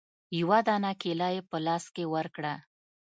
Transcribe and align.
يوه 0.39 0.59
دانه 0.67 0.91
کېله 1.01 1.29
يې 1.35 1.41
په 1.49 1.57
لاس 1.65 1.83
کښې 1.95 2.05
ورکړه. 2.13 2.53